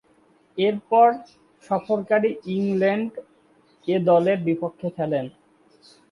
[0.57, 1.07] এরপর
[1.69, 3.11] সফরকারী England
[3.87, 5.25] A দলের বিপক্ষে খেলেন।